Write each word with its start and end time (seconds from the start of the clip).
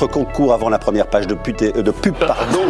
Votre 0.00 0.12
concours 0.12 0.52
avant 0.54 0.68
la 0.68 0.78
première 0.78 1.08
page 1.08 1.26
de, 1.26 1.34
pute, 1.34 1.60
euh, 1.60 1.82
de 1.82 1.90
pub, 1.90 2.14
pardon. 2.14 2.60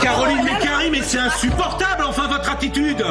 Caroline 0.00 0.42
Mécari, 0.42 0.88
mais 0.90 1.02
c'est 1.02 1.18
insupportable, 1.18 2.04
enfin, 2.08 2.26
votre 2.26 2.50
attitude 2.50 3.04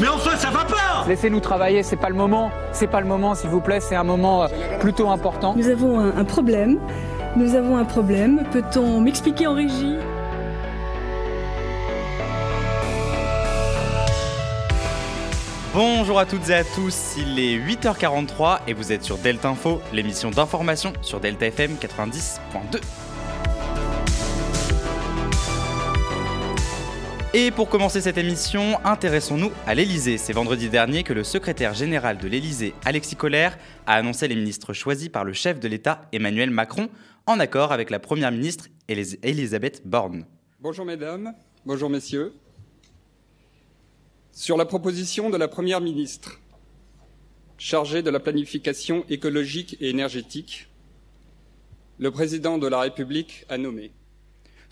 Mais 0.00 0.08
enfin, 0.08 0.36
ça 0.36 0.50
va 0.50 0.64
pas 0.64 1.04
Laissez-nous 1.06 1.38
travailler, 1.38 1.84
c'est 1.84 1.94
pas 1.94 2.08
le 2.08 2.16
moment. 2.16 2.50
C'est 2.72 2.88
pas 2.88 3.00
le 3.00 3.06
moment, 3.06 3.36
s'il 3.36 3.50
vous 3.50 3.60
plaît, 3.60 3.78
c'est 3.78 3.94
un 3.94 4.02
moment 4.02 4.42
euh, 4.42 4.48
plutôt 4.80 5.10
important. 5.10 5.54
Nous 5.56 5.68
avons 5.68 6.00
un, 6.00 6.16
un 6.16 6.24
problème. 6.24 6.80
Nous 7.36 7.54
avons 7.54 7.76
un 7.76 7.84
problème. 7.84 8.42
Peut-on 8.50 9.00
m'expliquer 9.00 9.46
en 9.46 9.54
régie? 9.54 9.96
Bonjour 15.74 16.18
à 16.18 16.26
toutes 16.26 16.50
et 16.50 16.54
à 16.54 16.64
tous, 16.64 17.14
il 17.16 17.38
est 17.38 17.56
8h43 17.56 18.58
et 18.66 18.74
vous 18.74 18.92
êtes 18.92 19.02
sur 19.02 19.16
Delta 19.16 19.48
Info, 19.48 19.80
l'émission 19.90 20.30
d'information 20.30 20.92
sur 21.00 21.18
Delta 21.18 21.46
FM 21.46 21.76
90.2. 21.76 22.78
Et 27.32 27.50
pour 27.50 27.70
commencer 27.70 28.02
cette 28.02 28.18
émission, 28.18 28.84
intéressons-nous 28.84 29.50
à 29.66 29.74
l'Elysée. 29.74 30.18
C'est 30.18 30.34
vendredi 30.34 30.68
dernier 30.68 31.04
que 31.04 31.14
le 31.14 31.24
secrétaire 31.24 31.72
général 31.72 32.18
de 32.18 32.28
l'Elysée, 32.28 32.74
Alexis 32.84 33.16
Collère, 33.16 33.56
a 33.86 33.94
annoncé 33.94 34.28
les 34.28 34.36
ministres 34.36 34.74
choisis 34.74 35.08
par 35.08 35.24
le 35.24 35.32
chef 35.32 35.58
de 35.58 35.68
l'État, 35.68 36.02
Emmanuel 36.12 36.50
Macron, 36.50 36.90
en 37.24 37.40
accord 37.40 37.72
avec 37.72 37.88
la 37.88 37.98
première 37.98 38.30
ministre 38.30 38.66
Elisabeth 38.88 39.80
Borne. 39.86 40.26
Bonjour 40.60 40.84
mesdames, 40.84 41.32
bonjour 41.64 41.88
messieurs. 41.88 42.34
Sur 44.34 44.56
la 44.56 44.64
proposition 44.64 45.28
de 45.28 45.36
la 45.36 45.46
Première 45.46 45.82
ministre, 45.82 46.40
chargée 47.58 48.02
de 48.02 48.08
la 48.08 48.18
planification 48.18 49.04
écologique 49.10 49.76
et 49.78 49.90
énergétique, 49.90 50.68
le 51.98 52.10
président 52.10 52.56
de 52.56 52.66
la 52.66 52.80
République 52.80 53.44
a 53.50 53.58
nommé 53.58 53.92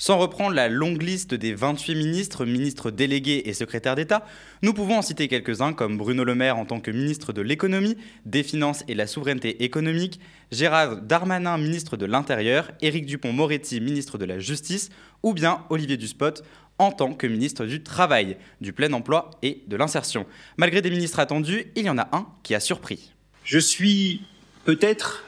sans 0.01 0.17
reprendre 0.17 0.55
la 0.55 0.69
longue 0.69 1.03
liste 1.03 1.35
des 1.35 1.53
28 1.53 1.95
ministres, 1.95 2.47
ministres 2.47 2.91
délégués 2.91 3.43
et 3.45 3.53
secrétaires 3.53 3.97
d'État, 3.97 4.25
nous 4.63 4.73
pouvons 4.73 4.97
en 4.97 5.03
citer 5.03 5.29
quelques-uns 5.29 5.75
comme 5.75 5.99
Bruno 5.99 6.25
Le 6.25 6.35
Maire 6.35 6.57
en 6.57 6.65
tant 6.65 6.81
que 6.81 6.91
ministre 6.91 7.35
de 7.35 7.43
l'économie, 7.43 7.99
des 8.25 8.43
finances 8.43 8.83
et 8.89 8.95
la 8.95 9.07
souveraineté 9.07 9.63
économique, 9.63 10.19
Gérard 10.51 11.03
Darmanin, 11.03 11.59
ministre 11.59 11.99
de 11.99 12.07
l'Intérieur, 12.07 12.73
Éric 12.81 13.05
Dupont-Moretti, 13.05 13.83
ministre 13.83 14.17
de 14.17 14.25
la 14.25 14.39
Justice, 14.39 14.89
ou 15.23 15.35
bien 15.35 15.67
Olivier 15.69 15.99
Dussopt 15.99 16.43
en 16.79 16.93
tant 16.93 17.13
que 17.13 17.27
ministre 17.27 17.67
du 17.67 17.83
Travail, 17.83 18.39
du 18.63 18.73
plein 18.73 18.95
emploi 18.95 19.33
et 19.43 19.63
de 19.67 19.77
l'insertion. 19.77 20.25
Malgré 20.57 20.81
des 20.81 20.89
ministres 20.89 21.19
attendus, 21.19 21.67
il 21.77 21.85
y 21.85 21.91
en 21.91 21.99
a 21.99 22.09
un 22.13 22.27
qui 22.43 22.55
a 22.55 22.61
surpris. 22.61 23.13
Je 23.45 23.59
suis 23.59 24.23
peut-être 24.65 25.25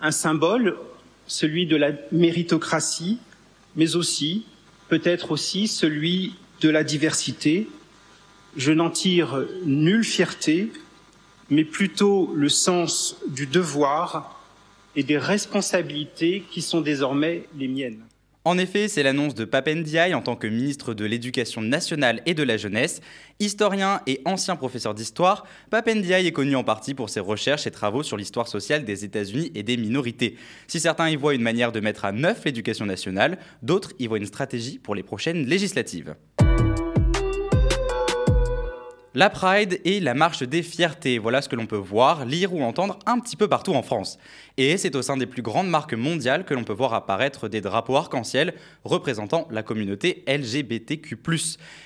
un 0.00 0.10
symbole, 0.10 0.76
celui 1.28 1.66
de 1.68 1.76
la 1.76 1.92
méritocratie, 2.10 3.20
mais 3.76 3.96
aussi, 3.96 4.44
peut-être 4.88 5.30
aussi, 5.30 5.68
celui 5.68 6.34
de 6.60 6.68
la 6.68 6.84
diversité. 6.84 7.68
Je 8.56 8.72
n'en 8.72 8.90
tire 8.90 9.44
nulle 9.64 10.04
fierté, 10.04 10.70
mais 11.50 11.64
plutôt 11.64 12.32
le 12.34 12.48
sens 12.48 13.16
du 13.28 13.46
devoir 13.46 14.40
et 14.94 15.02
des 15.02 15.18
responsabilités 15.18 16.44
qui 16.50 16.62
sont 16.62 16.80
désormais 16.80 17.46
les 17.58 17.68
miennes. 17.68 18.04
En 18.44 18.58
effet, 18.58 18.88
c'est 18.88 19.04
l'annonce 19.04 19.36
de 19.36 19.44
Papendiaï 19.44 20.14
en 20.14 20.20
tant 20.20 20.34
que 20.34 20.48
ministre 20.48 20.94
de 20.94 21.04
l'Éducation 21.04 21.62
nationale 21.62 22.22
et 22.26 22.34
de 22.34 22.42
la 22.42 22.56
jeunesse. 22.56 23.00
Historien 23.38 24.00
et 24.08 24.20
ancien 24.24 24.56
professeur 24.56 24.94
d'histoire, 24.94 25.46
Papendiaï 25.70 26.26
est 26.26 26.32
connu 26.32 26.56
en 26.56 26.64
partie 26.64 26.94
pour 26.94 27.08
ses 27.08 27.20
recherches 27.20 27.68
et 27.68 27.70
travaux 27.70 28.02
sur 28.02 28.16
l'histoire 28.16 28.48
sociale 28.48 28.84
des 28.84 29.04
États-Unis 29.04 29.52
et 29.54 29.62
des 29.62 29.76
minorités. 29.76 30.36
Si 30.66 30.80
certains 30.80 31.08
y 31.08 31.14
voient 31.14 31.34
une 31.34 31.42
manière 31.42 31.70
de 31.70 31.78
mettre 31.78 32.04
à 32.04 32.10
neuf 32.10 32.44
l'éducation 32.44 32.84
nationale, 32.84 33.38
d'autres 33.62 33.92
y 34.00 34.08
voient 34.08 34.18
une 34.18 34.26
stratégie 34.26 34.80
pour 34.80 34.96
les 34.96 35.04
prochaines 35.04 35.46
législatives. 35.46 36.16
La 39.14 39.28
Pride 39.28 39.78
et 39.84 40.00
la 40.00 40.14
marche 40.14 40.42
des 40.42 40.62
fiertés, 40.62 41.18
voilà 41.18 41.42
ce 41.42 41.48
que 41.50 41.54
l'on 41.54 41.66
peut 41.66 41.76
voir, 41.76 42.24
lire 42.24 42.54
ou 42.54 42.62
entendre 42.62 42.98
un 43.04 43.20
petit 43.20 43.36
peu 43.36 43.46
partout 43.46 43.74
en 43.74 43.82
France. 43.82 44.18
Et 44.56 44.78
c'est 44.78 44.96
au 44.96 45.02
sein 45.02 45.18
des 45.18 45.26
plus 45.26 45.42
grandes 45.42 45.68
marques 45.68 45.92
mondiales 45.92 46.46
que 46.46 46.54
l'on 46.54 46.64
peut 46.64 46.72
voir 46.72 46.94
apparaître 46.94 47.46
des 47.46 47.60
drapeaux 47.60 47.98
arc-en-ciel 47.98 48.54
représentant 48.84 49.46
la 49.50 49.62
communauté 49.62 50.24
LGBTQ. 50.26 51.18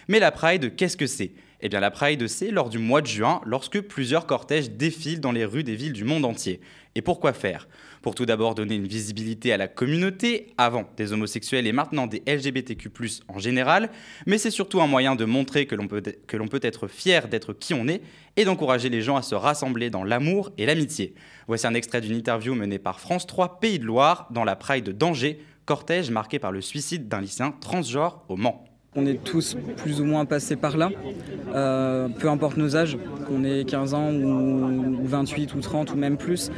Mais 0.06 0.20
la 0.20 0.30
Pride, 0.30 0.76
qu'est-ce 0.76 0.96
que 0.96 1.08
c'est? 1.08 1.32
Eh 1.62 1.68
bien, 1.68 1.80
la 1.80 1.90
Pride, 1.90 2.28
c'est 2.28 2.52
lors 2.52 2.68
du 2.68 2.78
mois 2.78 3.00
de 3.00 3.08
juin, 3.08 3.40
lorsque 3.44 3.80
plusieurs 3.80 4.26
cortèges 4.26 4.70
défilent 4.70 5.20
dans 5.20 5.32
les 5.32 5.44
rues 5.44 5.64
des 5.64 5.74
villes 5.74 5.94
du 5.94 6.04
monde 6.04 6.24
entier. 6.24 6.60
Et 6.94 7.02
pourquoi 7.02 7.32
faire? 7.32 7.66
Pour 8.06 8.14
tout 8.14 8.24
d'abord 8.24 8.54
donner 8.54 8.76
une 8.76 8.86
visibilité 8.86 9.52
à 9.52 9.56
la 9.56 9.66
communauté, 9.66 10.54
avant 10.58 10.88
des 10.96 11.12
homosexuels 11.12 11.66
et 11.66 11.72
maintenant 11.72 12.06
des 12.06 12.22
LGBTQ, 12.24 12.88
en 13.26 13.40
général, 13.40 13.90
mais 14.26 14.38
c'est 14.38 14.52
surtout 14.52 14.80
un 14.80 14.86
moyen 14.86 15.16
de 15.16 15.24
montrer 15.24 15.66
que 15.66 15.74
l'on 15.74 15.88
peut, 15.88 16.60
être 16.62 16.86
fier 16.86 17.26
d'être 17.26 17.52
qui 17.52 17.74
on 17.74 17.88
est 17.88 18.02
et 18.36 18.44
d'encourager 18.44 18.90
les 18.90 19.02
gens 19.02 19.16
à 19.16 19.22
se 19.22 19.34
rassembler 19.34 19.90
dans 19.90 20.04
l'amour 20.04 20.52
et 20.56 20.66
l'amitié. 20.66 21.16
Voici 21.48 21.66
un 21.66 21.74
extrait 21.74 22.00
d'une 22.00 22.14
interview 22.14 22.54
menée 22.54 22.78
par 22.78 23.00
France 23.00 23.26
3 23.26 23.58
Pays 23.58 23.80
de 23.80 23.84
Loire 23.84 24.28
dans 24.30 24.44
la 24.44 24.54
Pride 24.54 24.96
d'Angers, 24.96 25.40
cortège 25.64 26.12
marqué 26.12 26.38
par 26.38 26.52
le 26.52 26.60
suicide 26.60 27.08
d'un 27.08 27.20
lycéen 27.20 27.50
transgenre 27.60 28.24
au 28.28 28.36
Mans. 28.36 28.75
On 28.96 29.06
est 29.06 29.22
tous 29.22 29.56
plus 29.76 30.00
ou 30.00 30.04
moins 30.04 30.24
passés 30.24 30.56
par 30.56 30.76
là, 30.76 30.90
euh, 31.54 32.08
peu 32.08 32.28
importe 32.28 32.56
nos 32.56 32.76
âges, 32.76 32.96
qu'on 33.28 33.44
ait 33.44 33.64
15 33.64 33.94
ans 33.94 34.12
ou 34.12 35.04
28 35.04 35.54
ou 35.54 35.60
30 35.60 35.92
ou 35.92 35.96
même 35.96 36.16
plus. 36.16 36.50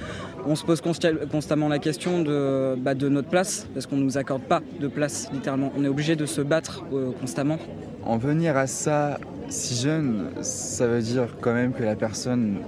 On 0.47 0.55
se 0.55 0.65
pose 0.65 0.81
constamment 0.81 1.69
la 1.69 1.79
question 1.79 2.23
de, 2.23 2.77
bah, 2.77 2.95
de 2.95 3.09
notre 3.09 3.29
place, 3.29 3.67
parce 3.75 3.87
qu'on 3.87 3.97
ne 3.97 4.05
nous 4.05 4.19
accorde 4.19 4.43
pas 4.43 4.63
de 4.81 4.89
place, 4.89 5.29
littéralement. 5.33 5.73
On 5.77 5.85
est 5.85 5.89
obligé 5.89 6.17
de 6.17 6.27
se 6.27 6.41
battre 6.41 6.85
euh, 6.93 7.11
constamment. 7.21 7.59
En 8.05 8.17
venir 8.17 8.57
à 8.57 8.67
ça 8.67 9.19
si 9.49 9.75
jeune, 9.75 10.31
ça 10.43 10.87
veut 10.87 11.03
dire 11.03 11.37
quand 11.41 11.53
même 11.53 11.73
que 11.73 11.83
la 11.83 11.97
personne 11.97 12.59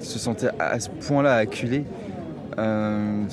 se 0.00 0.18
sentait 0.18 0.50
à 0.58 0.78
ce 0.80 0.90
point-là 0.90 1.34
acculée. 1.34 1.84
Euh, 2.58 3.24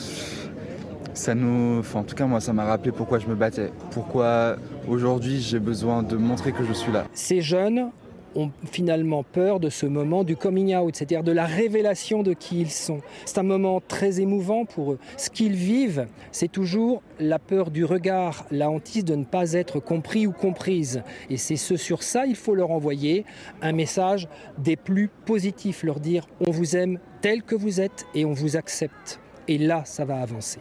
ça 1.15 1.33
nous, 1.33 1.81
en 1.93 2.03
tout 2.03 2.15
cas 2.15 2.25
moi, 2.25 2.39
ça 2.39 2.53
m'a 2.53 2.65
rappelé 2.65 2.91
pourquoi 2.91 3.19
je 3.19 3.27
me 3.27 3.35
battais, 3.35 3.71
pourquoi 3.91 4.57
aujourd'hui 4.87 5.41
j'ai 5.41 5.59
besoin 5.59 6.03
de 6.03 6.15
montrer 6.17 6.51
que 6.51 6.63
je 6.63 6.73
suis 6.73 6.91
là. 6.91 7.05
Ces 7.13 7.41
jeunes 7.41 7.89
ont 8.35 8.51
finalement 8.69 9.23
peur 9.23 9.61
de 9.61 9.69
ce 9.69 9.85
moment 9.85 10.25
du 10.25 10.35
coming 10.35 10.75
out, 10.75 10.93
c'est-à-dire 10.93 11.23
de 11.23 11.31
la 11.31 11.45
révélation 11.45 12.21
de 12.21 12.33
qui 12.33 12.59
ils 12.59 12.69
sont. 12.69 12.99
C'est 13.25 13.37
un 13.37 13.43
moment 13.43 13.81
très 13.87 14.19
émouvant 14.19 14.65
pour 14.65 14.91
eux. 14.91 14.99
Ce 15.15 15.29
qu'ils 15.29 15.55
vivent, 15.55 16.07
c'est 16.33 16.51
toujours 16.51 17.01
la 17.19 17.39
peur 17.39 17.71
du 17.71 17.85
regard, 17.85 18.45
la 18.51 18.69
hantise 18.69 19.05
de 19.05 19.15
ne 19.15 19.23
pas 19.23 19.53
être 19.53 19.79
compris 19.79 20.27
ou 20.27 20.33
comprise. 20.33 21.01
Et 21.29 21.37
c'est 21.37 21.55
ce 21.55 21.77
sur 21.77 22.03
ça, 22.03 22.25
il 22.25 22.35
faut 22.35 22.55
leur 22.55 22.71
envoyer 22.71 23.25
un 23.61 23.71
message 23.71 24.27
des 24.57 24.75
plus 24.75 25.09
positifs, 25.25 25.83
leur 25.83 26.01
dire 26.01 26.27
on 26.45 26.51
vous 26.51 26.75
aime 26.75 26.99
tel 27.21 27.41
que 27.41 27.55
vous 27.55 27.79
êtes 27.79 28.05
et 28.13 28.25
on 28.25 28.33
vous 28.33 28.57
accepte. 28.57 29.21
Et 29.47 29.57
là, 29.57 29.83
ça 29.85 30.03
va 30.03 30.19
avancer. 30.19 30.59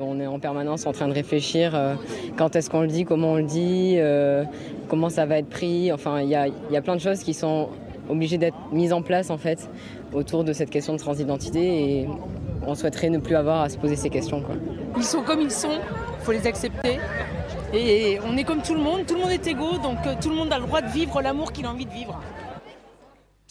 On 0.00 0.18
est 0.18 0.26
en 0.26 0.40
permanence 0.40 0.86
en 0.86 0.92
train 0.92 1.06
de 1.06 1.12
réfléchir 1.12 1.72
euh, 1.74 1.94
quand 2.36 2.56
est-ce 2.56 2.68
qu'on 2.68 2.80
le 2.80 2.88
dit, 2.88 3.04
comment 3.04 3.32
on 3.32 3.36
le 3.36 3.44
dit, 3.44 3.94
euh, 3.98 4.42
comment 4.88 5.08
ça 5.08 5.24
va 5.24 5.38
être 5.38 5.48
pris. 5.48 5.92
Enfin, 5.92 6.20
il 6.20 6.28
y 6.28 6.34
a, 6.34 6.82
plein 6.82 6.96
de 6.96 7.00
choses 7.00 7.20
qui 7.20 7.32
sont 7.32 7.68
obligées 8.08 8.36
d'être 8.36 8.56
mises 8.72 8.92
en 8.92 9.02
place 9.02 9.30
en 9.30 9.38
fait 9.38 9.70
autour 10.12 10.42
de 10.42 10.52
cette 10.52 10.70
question 10.70 10.94
de 10.94 10.98
transidentité 10.98 12.00
et 12.00 12.08
on 12.66 12.74
souhaiterait 12.74 13.08
ne 13.08 13.18
plus 13.18 13.36
avoir 13.36 13.62
à 13.62 13.68
se 13.68 13.78
poser 13.78 13.94
ces 13.94 14.10
questions. 14.10 14.42
Ils 14.96 15.04
sont 15.04 15.22
comme 15.22 15.40
ils 15.40 15.50
sont, 15.52 15.68
il 16.18 16.24
faut 16.24 16.32
les 16.32 16.46
accepter. 16.46 16.98
Et 17.72 18.18
on 18.26 18.36
est 18.36 18.44
comme 18.44 18.62
tout 18.62 18.74
le 18.74 18.80
monde, 18.80 19.06
tout 19.06 19.14
le 19.14 19.20
monde 19.20 19.30
est 19.30 19.46
égaux, 19.46 19.78
donc 19.78 19.98
euh, 20.06 20.14
tout 20.20 20.28
le 20.28 20.36
monde 20.36 20.52
a 20.52 20.58
le 20.58 20.66
droit 20.66 20.80
de 20.80 20.90
vivre 20.90 21.22
l'amour 21.22 21.52
qu'il 21.52 21.66
a 21.66 21.70
envie 21.70 21.86
de 21.86 21.92
vivre. 21.92 22.20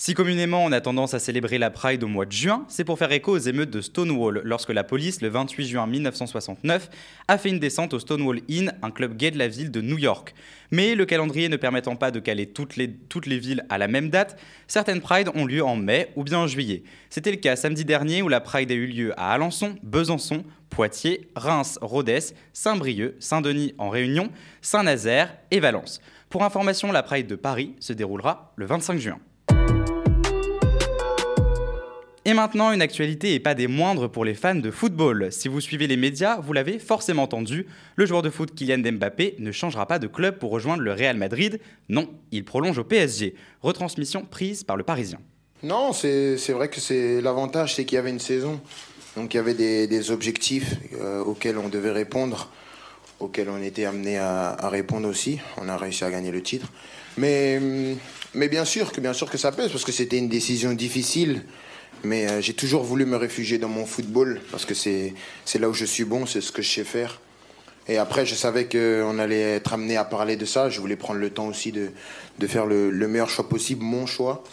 Si 0.06 0.16
communément 0.16 0.66
on 0.66 0.74
a 0.74 0.82
tendance 0.82 1.14
à 1.14 1.20
célébrer 1.20 1.58
la 1.58 1.72
Pride 1.72 2.04
au 2.04 2.10
mois 2.10 2.26
de 2.26 2.32
juin, 2.34 2.66
c'est 2.68 2.84
pour 2.84 3.00
faire 3.00 3.14
écho 3.14 3.32
aux 3.32 3.38
émeutes 3.38 3.70
de 3.70 3.80
Stonewall, 3.80 4.42
lorsque 4.44 4.74
la 4.74 4.84
police, 4.84 5.22
le 5.22 5.30
28 5.30 5.66
juin 5.66 5.88
1969, 5.88 6.90
a 7.30 7.38
fait 7.38 7.48
une 7.48 7.60
descente 7.60 7.94
au 7.94 8.00
Stonewall 8.00 8.42
Inn, 8.50 8.74
un 8.82 8.92
club 8.92 9.16
gay 9.16 9.32
de 9.32 9.38
la 9.38 9.48
ville 9.48 9.72
de 9.72 9.80
New 9.80 9.98
York. 9.98 10.36
Mais 10.72 10.96
le 10.96 11.06
calendrier 11.06 11.48
ne 11.48 11.56
permettant 11.56 11.96
pas 11.96 12.12
de 12.12 12.20
caler 12.20 12.48
toutes 12.48 12.76
les, 12.76 13.40
villes 13.40 13.66
à 13.70 13.78
la 13.78 13.88
même 13.88 14.10
date, 14.10 14.38
certaines 14.68 15.00
Prides 15.00 15.30
ont 15.36 15.46
lieu 15.46 15.64
en 15.64 15.78
mai 15.78 16.10
ou 16.18 16.26
bien 16.26 16.40
en 16.40 16.48
juillet. 16.48 16.84
C'était 17.10 17.32
le 17.32 17.38
cas 17.38 17.56
samedi 17.56 17.86
dernier 17.86 18.22
où 18.22 18.28
la 18.28 18.42
Pride 18.42 18.74
a 18.74 18.76
eu 18.76 18.88
lieu 18.88 19.18
à 19.18 19.32
Alençon, 19.32 19.76
Besançon, 19.84 20.44
Poitiers, 20.70 21.30
Reims, 21.38 21.80
Rodez, 21.82 22.34
Saint-Brieuc, 22.52 23.16
Saint-Denis 23.22 23.74
en 23.78 23.88
Réunion, 23.88 24.32
Saint-Nazaire 24.62 25.38
et 25.50 25.62
Valence. 25.62 26.02
Pour 26.30 26.44
information, 26.44 26.92
la 26.92 27.04
Pride 27.04 27.28
de 27.28 27.38
Paris 27.38 27.74
se 27.80 27.94
déroulera 27.94 28.52
le 28.58 28.66
25 28.66 29.00
juin. 29.00 29.20
Et 32.26 32.34
maintenant, 32.34 32.72
une 32.72 32.82
actualité 32.82 33.34
et 33.34 33.40
pas 33.42 33.54
des 33.54 33.68
moindres 33.68 34.10
pour 34.10 34.24
les 34.24 34.34
fans 34.34 34.56
de 34.56 34.72
football. 34.72 35.28
Si 35.32 35.50
vous 35.50 35.60
suivez 35.60 35.88
les 35.88 35.98
médias, 35.98 36.40
vous 36.40 36.54
l'avez 36.54 36.80
forcément 36.80 37.24
entendu, 37.24 37.68
le 37.98 38.06
joueur 38.06 38.22
de 38.22 38.30
foot 38.30 38.56
Kylian 38.56 38.94
Mbappé 38.94 39.36
ne 39.40 39.52
changera 39.52 39.86
pas 39.88 40.00
de 40.00 40.08
club 40.08 40.38
pour 40.38 40.52
rejoindre 40.52 40.84
le 40.84 40.94
Real 40.94 41.18
Madrid. 41.18 41.60
Non, 41.90 42.10
il 42.32 42.46
prolonge 42.46 42.78
au 42.78 42.86
PSG. 42.86 43.36
Retransmission 43.62 44.24
prise 44.24 44.64
par 44.64 44.78
le 44.78 44.84
Parisien. 44.84 45.20
Non, 45.64 45.92
c'est 45.92 46.38
vrai 46.52 46.70
que 46.70 46.80
c'est 46.80 47.20
l'avantage, 47.20 47.76
c'est 47.76 47.84
qu'il 47.84 47.98
y 47.98 48.00
avait 48.00 48.10
une 48.10 48.20
saison. 48.20 48.62
Donc 49.18 49.34
il 49.34 49.38
y 49.38 49.40
avait 49.42 49.54
des, 49.54 50.12
objectifs 50.12 50.76
euh, 51.02 51.22
auxquels 51.22 51.58
on 51.58 51.68
devait 51.68 51.92
répondre, 51.92 52.50
auxquels 53.20 53.50
on 53.50 53.62
était 53.62 53.84
amené 53.84 54.18
à, 54.18 54.70
répondre 54.70 55.10
aussi. 55.10 55.40
On 55.58 55.68
a 55.68 55.76
réussi 55.76 56.06
à 56.06 56.10
gagner 56.10 56.32
le 56.32 56.42
titre. 56.42 56.68
Mais, 57.18 57.60
mais 58.34 58.48
bien 58.48 58.64
sûr 58.64 58.94
que 58.94 59.02
bien 59.02 59.14
sûr 59.14 59.30
que 59.30 59.38
ça 59.38 59.52
pèse 59.52 59.72
parce 59.72 59.84
que 59.84 59.92
c'était 59.92 60.18
une 60.18 60.30
décision 60.30 60.72
difficile. 60.72 61.44
Mais 62.04 62.30
euh, 62.30 62.42
j'ai 62.42 62.54
toujours 62.54 62.84
voulu 62.84 63.06
me 63.06 63.16
réfugier 63.16 63.58
dans 63.58 63.70
mon 63.70 63.86
football 63.86 64.42
parce 64.52 64.66
que 64.66 64.74
c'est 64.74 65.14
là 65.60 65.70
où 65.70 65.74
je 65.74 65.86
suis 65.86 66.04
bon, 66.04 66.26
c'est 66.26 66.42
ce 66.42 66.52
que 66.52 66.62
je 66.62 66.70
sais 66.70 66.84
faire. 66.84 67.20
Et 67.88 67.98
après, 67.98 68.26
je 68.26 68.36
savais 68.36 68.68
qu'on 68.68 69.20
allait 69.20 69.56
être 69.56 69.74
amené 69.74 69.98
à 69.98 70.06
parler 70.06 70.36
de 70.36 70.46
ça. 70.46 70.70
Je 70.70 70.80
voulais 70.80 70.96
prendre 70.96 71.20
le 71.20 71.30
temps 71.30 71.48
aussi 71.48 71.72
de, 71.72 71.92
faire 72.48 72.66
le, 72.66 72.90
le 72.90 73.08
meilleur 73.08 73.30
choix 73.30 73.48
possible, 73.48 73.84
mon 73.84 74.06
choix. 74.06 74.44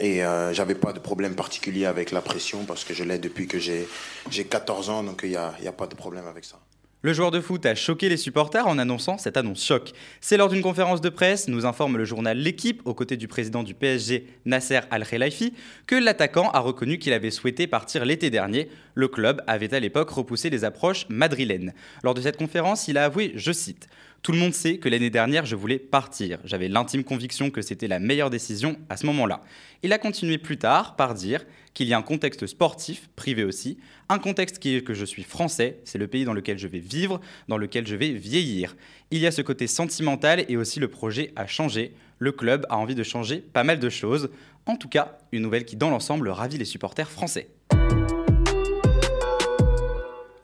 Et 0.00 0.24
euh, 0.24 0.52
j'avais 0.52 0.74
pas 0.74 0.92
de 0.92 0.98
problème 0.98 1.34
particulier 1.34 1.86
avec 1.86 2.10
la 2.10 2.20
pression 2.20 2.64
parce 2.64 2.84
que 2.84 2.94
je 2.94 3.04
l'ai 3.04 3.18
depuis 3.18 3.46
que 3.46 3.58
j'ai 3.58 3.86
14 4.30 4.90
ans, 4.90 5.02
donc 5.02 5.20
il 5.22 5.30
n'y 5.30 5.36
a 5.36 5.72
pas 5.72 5.86
de 5.86 5.94
problème 5.94 6.26
avec 6.26 6.44
ça. 6.44 6.58
Le 7.04 7.12
joueur 7.12 7.30
de 7.30 7.42
foot 7.42 7.66
a 7.66 7.74
choqué 7.74 8.08
les 8.08 8.16
supporters 8.16 8.66
en 8.66 8.78
annonçant 8.78 9.18
cette 9.18 9.36
annonce 9.36 9.62
choc. 9.62 9.92
C'est 10.22 10.38
lors 10.38 10.48
d'une 10.48 10.62
conférence 10.62 11.02
de 11.02 11.10
presse, 11.10 11.48
nous 11.48 11.66
informe 11.66 11.98
le 11.98 12.06
journal 12.06 12.38
L'équipe, 12.38 12.80
aux 12.86 12.94
côtés 12.94 13.18
du 13.18 13.28
président 13.28 13.62
du 13.62 13.74
PSG, 13.74 14.26
Nasser 14.46 14.80
Al-Khelaifi, 14.90 15.52
que 15.86 15.96
l'attaquant 15.96 16.48
a 16.52 16.60
reconnu 16.60 16.96
qu'il 16.96 17.12
avait 17.12 17.30
souhaité 17.30 17.66
partir 17.66 18.06
l'été 18.06 18.30
dernier. 18.30 18.70
Le 18.94 19.06
club 19.06 19.42
avait 19.46 19.74
à 19.74 19.80
l'époque 19.80 20.08
repoussé 20.08 20.48
les 20.48 20.64
approches 20.64 21.06
madrilènes. 21.10 21.74
Lors 22.02 22.14
de 22.14 22.22
cette 22.22 22.38
conférence, 22.38 22.88
il 22.88 22.96
a 22.96 23.04
avoué, 23.04 23.34
je 23.36 23.52
cite, 23.52 23.86
tout 24.24 24.32
le 24.32 24.38
monde 24.38 24.54
sait 24.54 24.78
que 24.78 24.88
l'année 24.88 25.10
dernière, 25.10 25.44
je 25.44 25.54
voulais 25.54 25.78
partir. 25.78 26.38
J'avais 26.44 26.68
l'intime 26.68 27.04
conviction 27.04 27.50
que 27.50 27.60
c'était 27.60 27.88
la 27.88 27.98
meilleure 27.98 28.30
décision 28.30 28.78
à 28.88 28.96
ce 28.96 29.04
moment-là. 29.04 29.42
Il 29.82 29.92
a 29.92 29.98
continué 29.98 30.38
plus 30.38 30.56
tard 30.56 30.96
par 30.96 31.12
dire 31.12 31.44
qu'il 31.74 31.88
y 31.88 31.92
a 31.92 31.98
un 31.98 32.02
contexte 32.02 32.46
sportif, 32.46 33.10
privé 33.16 33.44
aussi, 33.44 33.76
un 34.08 34.18
contexte 34.18 34.60
qui 34.60 34.76
est 34.76 34.80
que 34.80 34.94
je 34.94 35.04
suis 35.04 35.24
français, 35.24 35.78
c'est 35.84 35.98
le 35.98 36.06
pays 36.06 36.24
dans 36.24 36.32
lequel 36.32 36.58
je 36.58 36.66
vais 36.66 36.78
vivre, 36.78 37.20
dans 37.48 37.58
lequel 37.58 37.86
je 37.86 37.96
vais 37.96 38.12
vieillir. 38.12 38.76
Il 39.10 39.18
y 39.18 39.26
a 39.26 39.30
ce 39.30 39.42
côté 39.42 39.66
sentimental 39.66 40.46
et 40.48 40.56
aussi 40.56 40.80
le 40.80 40.88
projet 40.88 41.32
a 41.36 41.46
changé. 41.46 41.92
Le 42.18 42.32
club 42.32 42.64
a 42.70 42.78
envie 42.78 42.94
de 42.94 43.02
changer 43.02 43.44
pas 43.52 43.62
mal 43.62 43.78
de 43.78 43.90
choses. 43.90 44.30
En 44.64 44.76
tout 44.76 44.88
cas, 44.88 45.18
une 45.32 45.42
nouvelle 45.42 45.66
qui 45.66 45.76
dans 45.76 45.90
l'ensemble 45.90 46.30
ravit 46.30 46.56
les 46.56 46.64
supporters 46.64 47.10
français. 47.10 47.50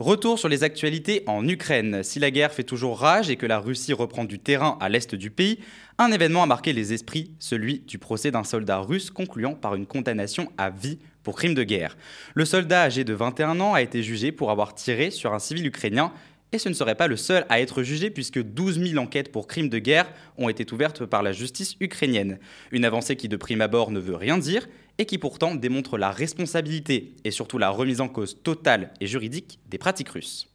Retour 0.00 0.38
sur 0.38 0.48
les 0.48 0.64
actualités 0.64 1.24
en 1.26 1.46
Ukraine. 1.46 2.02
Si 2.02 2.18
la 2.18 2.30
guerre 2.30 2.54
fait 2.54 2.64
toujours 2.64 2.98
rage 2.98 3.28
et 3.28 3.36
que 3.36 3.44
la 3.44 3.58
Russie 3.58 3.92
reprend 3.92 4.24
du 4.24 4.38
terrain 4.38 4.78
à 4.80 4.88
l'est 4.88 5.14
du 5.14 5.30
pays, 5.30 5.58
un 5.98 6.10
événement 6.10 6.42
a 6.42 6.46
marqué 6.46 6.72
les 6.72 6.94
esprits, 6.94 7.32
celui 7.38 7.80
du 7.80 7.98
procès 7.98 8.30
d'un 8.30 8.42
soldat 8.42 8.78
russe 8.78 9.10
concluant 9.10 9.52
par 9.52 9.74
une 9.74 9.84
condamnation 9.84 10.50
à 10.56 10.70
vie 10.70 10.98
pour 11.22 11.36
crime 11.36 11.52
de 11.52 11.64
guerre. 11.64 11.98
Le 12.32 12.46
soldat 12.46 12.84
âgé 12.84 13.04
de 13.04 13.12
21 13.12 13.60
ans 13.60 13.74
a 13.74 13.82
été 13.82 14.02
jugé 14.02 14.32
pour 14.32 14.50
avoir 14.50 14.74
tiré 14.74 15.10
sur 15.10 15.34
un 15.34 15.38
civil 15.38 15.66
ukrainien 15.66 16.14
et 16.52 16.58
ce 16.58 16.68
ne 16.68 16.74
serait 16.74 16.94
pas 16.94 17.06
le 17.06 17.16
seul 17.16 17.46
à 17.48 17.60
être 17.60 17.82
jugé 17.82 18.10
puisque 18.10 18.42
12 18.42 18.80
000 18.90 19.02
enquêtes 19.02 19.32
pour 19.32 19.46
crimes 19.46 19.68
de 19.68 19.78
guerre 19.78 20.12
ont 20.36 20.48
été 20.48 20.70
ouvertes 20.72 21.06
par 21.06 21.22
la 21.22 21.32
justice 21.32 21.76
ukrainienne. 21.80 22.38
Une 22.72 22.84
avancée 22.84 23.16
qui 23.16 23.28
de 23.28 23.36
prime 23.36 23.60
abord 23.60 23.90
ne 23.90 24.00
veut 24.00 24.16
rien 24.16 24.38
dire 24.38 24.68
et 24.98 25.06
qui 25.06 25.18
pourtant 25.18 25.54
démontre 25.54 25.96
la 25.96 26.10
responsabilité 26.10 27.14
et 27.24 27.30
surtout 27.30 27.58
la 27.58 27.70
remise 27.70 28.00
en 28.00 28.08
cause 28.08 28.42
totale 28.42 28.92
et 29.00 29.06
juridique 29.06 29.58
des 29.68 29.78
pratiques 29.78 30.10
russes. 30.10 30.48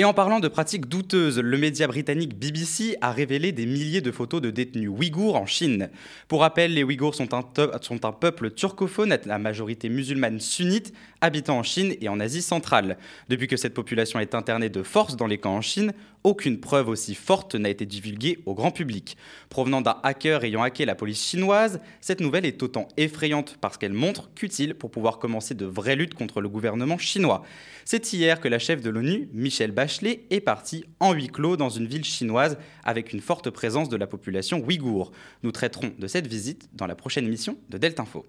Et 0.00 0.04
en 0.04 0.14
parlant 0.14 0.40
de 0.40 0.48
pratiques 0.48 0.86
douteuses, 0.86 1.38
le 1.38 1.58
média 1.58 1.86
britannique 1.86 2.34
BBC 2.34 2.96
a 3.02 3.12
révélé 3.12 3.52
des 3.52 3.66
milliers 3.66 4.00
de 4.00 4.10
photos 4.10 4.40
de 4.40 4.50
détenus 4.50 4.88
ouïghours 4.88 5.36
en 5.36 5.44
Chine. 5.44 5.90
Pour 6.26 6.40
rappel, 6.40 6.72
les 6.72 6.82
Ouïghours 6.82 7.14
sont 7.14 7.34
un, 7.34 8.12
peuple 8.12 8.50
turcophone 8.50 9.12
à 9.12 9.18
la 9.26 9.38
majorité 9.38 9.90
musulmane 9.90 10.40
sunnite, 10.40 10.94
habitant 11.20 11.58
en 11.58 11.62
Chine 11.62 11.96
et 12.00 12.08
en 12.08 12.18
Asie 12.18 12.40
centrale. 12.40 12.96
Depuis 13.28 13.46
que 13.46 13.58
cette 13.58 13.74
population 13.74 14.18
est 14.20 14.34
internée 14.34 14.70
de 14.70 14.82
force 14.82 15.16
dans 15.16 15.26
les 15.26 15.36
camps 15.36 15.56
en 15.56 15.60
Chine, 15.60 15.92
aucune 16.24 16.60
preuve 16.60 16.88
aussi 16.88 17.14
forte 17.14 17.54
n'a 17.54 17.68
été 17.68 17.86
divulguée 17.86 18.38
au 18.46 18.54
grand 18.54 18.70
public. 18.70 19.16
Provenant 19.48 19.80
d'un 19.80 19.96
hacker 20.02 20.44
ayant 20.44 20.62
hacké 20.62 20.84
la 20.84 20.94
police 20.94 21.24
chinoise, 21.24 21.80
cette 22.00 22.20
nouvelle 22.20 22.44
est 22.44 22.62
autant 22.62 22.88
effrayante 22.96 23.56
parce 23.60 23.78
qu'elle 23.78 23.92
montre 23.92 24.30
qu'utile 24.34 24.74
pour 24.74 24.90
pouvoir 24.90 25.18
commencer 25.18 25.54
de 25.54 25.66
vraies 25.66 25.96
luttes 25.96 26.14
contre 26.14 26.40
le 26.40 26.48
gouvernement 26.48 26.98
chinois. 26.98 27.42
C'est 27.84 28.12
hier 28.12 28.40
que 28.40 28.48
la 28.48 28.58
chef 28.58 28.82
de 28.82 28.90
l'ONU, 28.90 29.28
Michelle 29.32 29.72
Bachelet, 29.72 30.24
est 30.30 30.40
partie 30.40 30.84
en 31.00 31.12
huis 31.12 31.28
clos 31.28 31.56
dans 31.56 31.70
une 31.70 31.86
ville 31.86 32.04
chinoise 32.04 32.58
avec 32.84 33.12
une 33.12 33.20
forte 33.20 33.50
présence 33.50 33.88
de 33.88 33.96
la 33.96 34.06
population 34.06 34.62
ouïghour. 34.64 35.12
Nous 35.42 35.52
traiterons 35.52 35.92
de 35.98 36.06
cette 36.06 36.26
visite 36.26 36.68
dans 36.74 36.86
la 36.86 36.94
prochaine 36.94 37.26
émission 37.26 37.56
de 37.70 37.78
Delta 37.78 38.02
Info. 38.02 38.26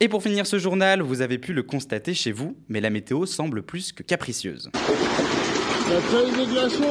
Et 0.00 0.08
pour 0.08 0.22
finir 0.22 0.46
ce 0.46 0.58
journal, 0.58 1.02
vous 1.02 1.22
avez 1.22 1.38
pu 1.38 1.52
le 1.52 1.64
constater 1.64 2.14
chez 2.14 2.30
vous, 2.30 2.56
mais 2.68 2.80
la 2.80 2.88
météo 2.88 3.26
semble 3.26 3.62
plus 3.62 3.90
que 3.92 4.04
capricieuse. 4.04 4.70
La 5.90 6.36
des 6.36 6.52
glaçons. 6.52 6.84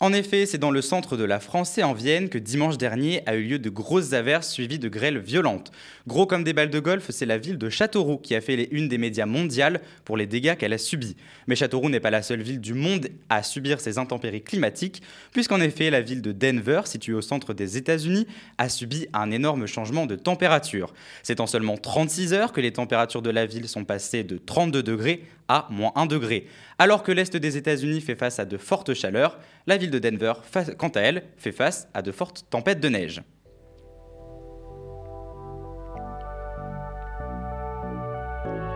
En 0.00 0.12
effet, 0.12 0.46
c'est 0.46 0.58
dans 0.58 0.70
le 0.70 0.80
centre 0.80 1.16
de 1.16 1.24
la 1.24 1.40
France 1.40 1.76
et 1.76 1.82
en 1.82 1.92
Vienne 1.92 2.28
que 2.28 2.38
dimanche 2.38 2.78
dernier 2.78 3.24
a 3.26 3.34
eu 3.34 3.42
lieu 3.42 3.58
de 3.58 3.68
grosses 3.68 4.12
averses 4.12 4.48
suivies 4.48 4.78
de 4.78 4.88
grêles 4.88 5.18
violentes. 5.18 5.72
Gros 6.06 6.24
comme 6.24 6.44
des 6.44 6.52
balles 6.52 6.70
de 6.70 6.78
golf, 6.78 7.06
c'est 7.10 7.26
la 7.26 7.36
ville 7.36 7.58
de 7.58 7.68
Châteauroux 7.68 8.18
qui 8.18 8.36
a 8.36 8.40
fait 8.40 8.54
les 8.54 8.68
unes 8.70 8.86
des 8.86 8.96
médias 8.96 9.26
mondiales 9.26 9.80
pour 10.04 10.16
les 10.16 10.28
dégâts 10.28 10.54
qu'elle 10.54 10.72
a 10.72 10.78
subis. 10.78 11.16
Mais 11.48 11.56
Châteauroux 11.56 11.88
n'est 11.88 11.98
pas 11.98 12.12
la 12.12 12.22
seule 12.22 12.42
ville 12.42 12.60
du 12.60 12.74
monde 12.74 13.08
à 13.28 13.42
subir 13.42 13.80
ces 13.80 13.98
intempéries 13.98 14.42
climatiques, 14.42 15.02
puisqu'en 15.32 15.60
effet, 15.60 15.90
la 15.90 16.00
ville 16.00 16.22
de 16.22 16.30
Denver, 16.30 16.82
située 16.84 17.14
au 17.14 17.20
centre 17.20 17.52
des 17.52 17.76
États-Unis, 17.76 18.28
a 18.56 18.68
subi 18.68 19.08
un 19.12 19.32
énorme 19.32 19.66
changement 19.66 20.06
de 20.06 20.14
température. 20.14 20.94
C'est 21.24 21.40
en 21.40 21.48
seulement 21.48 21.76
36 21.76 22.34
heures 22.34 22.52
que 22.52 22.60
les 22.60 22.72
températures 22.72 23.22
de 23.22 23.30
la 23.30 23.46
ville 23.46 23.66
sont 23.66 23.84
passées 23.84 24.22
de 24.22 24.38
32 24.38 24.84
degrés 24.84 25.24
à 25.48 25.66
moins 25.70 25.92
1 25.96 26.06
degré. 26.06 26.46
Alors 26.78 27.02
que 27.02 27.10
l'Est 27.10 27.36
des 27.36 27.56
États-Unis 27.56 28.00
fait 28.00 28.14
face 28.14 28.38
à 28.38 28.44
de 28.44 28.58
fortes 28.58 28.94
chaleurs, 28.94 29.38
la 29.66 29.76
ville 29.76 29.87
de 29.90 29.98
Denver, 29.98 30.34
quant 30.76 30.88
à 30.88 31.00
elle, 31.00 31.24
fait 31.36 31.52
face 31.52 31.88
à 31.94 32.02
de 32.02 32.12
fortes 32.12 32.46
tempêtes 32.50 32.80
de 32.80 32.88
neige. 32.88 33.22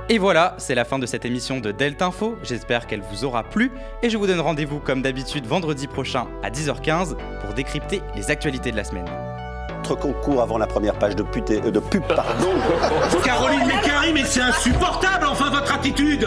Et 0.09 0.19
voilà, 0.19 0.55
c'est 0.59 0.75
la 0.75 0.85
fin 0.85 0.99
de 0.99 1.07
cette 1.07 1.25
émission 1.25 1.61
de 1.61 1.73
Delta 1.73 2.07
Info. 2.07 2.37
J'espère 2.43 2.87
qu'elle 2.87 3.01
vous 3.01 3.25
aura 3.25 3.45
plu 3.45 3.71
et 4.03 4.11
je 4.11 4.19
vous 4.19 4.27
donne 4.27 4.41
rendez-vous 4.41 4.79
comme 4.79 5.01
d'habitude 5.01 5.47
vendredi 5.47 5.87
prochain 5.87 6.27
à 6.43 6.51
10h15 6.51 7.17
pour 7.41 7.55
décrypter 7.55 8.03
les 8.15 8.31
actualités 8.31 8.73
de 8.73 8.77
la 8.77 8.85
semaine. 8.85 9.07
Notre 9.79 9.95
concours 9.95 10.43
avant 10.43 10.59
la 10.59 10.67
première 10.67 10.99
page 10.99 11.17
de, 11.17 11.23
pute, 11.23 11.49
de 11.49 11.81
pub, 11.81 12.03
pardon. 12.07 12.51
Caroline 13.25 13.67
Mécari, 13.67 14.13
mais 14.13 14.25
c'est 14.25 14.43
insupportable 14.43 15.25
enfin 15.25 15.51
votre 15.51 15.75
attitude 15.75 16.27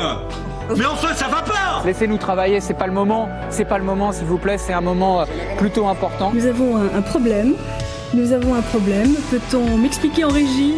mais 0.75 0.86
enfin, 0.86 1.13
ça 1.13 1.27
va 1.27 1.41
pas 1.41 1.81
Laissez-nous 1.86 2.17
travailler, 2.17 2.60
c'est 2.60 2.74
pas 2.74 2.88
le 2.88 2.93
moment. 2.93 3.29
C'est 3.50 3.65
pas 3.65 3.77
le 3.77 3.84
moment, 3.84 4.12
s'il 4.12 4.25
vous 4.25 4.38
plaît, 4.38 4.57
c'est 4.57 4.74
un 4.74 4.81
moment 4.81 5.22
euh, 5.22 5.25
plutôt 5.57 5.88
important. 5.88 6.31
Nous 6.34 6.45
avons 6.45 6.77
un, 6.77 6.98
un 6.98 7.01
problème. 7.01 7.53
Nous 8.13 8.31
avons 8.31 8.55
un 8.55 8.62
problème. 8.62 9.13
Peut-on 9.29 9.77
m'expliquer 9.77 10.24
en 10.24 10.29
régie? 10.29 10.75